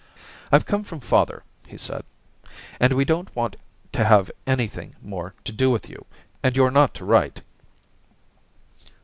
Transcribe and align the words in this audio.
* 0.27 0.51
I've 0.51 0.65
come 0.65 0.83
from 0.83 0.99
father,' 0.99 1.43
he 1.67 1.77
said, 1.77 2.03
* 2.43 2.79
and 2.79 2.91
we 2.93 3.05
don't 3.05 3.35
want 3.35 3.55
to 3.91 4.03
have 4.03 4.31
anything 4.47 4.95
more 4.99 5.35
to 5.43 5.51
do 5.51 5.69
with 5.69 5.87
you, 5.91 6.07
and 6.41 6.55
you're 6.55 6.71
not 6.71 6.95
to 6.95 7.05
write.' 7.05 7.43